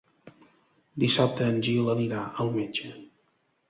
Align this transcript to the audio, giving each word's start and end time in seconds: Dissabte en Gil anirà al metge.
Dissabte 1.03 1.51
en 1.51 1.63
Gil 1.69 1.95
anirà 1.97 2.27
al 2.47 2.55
metge. 2.61 2.95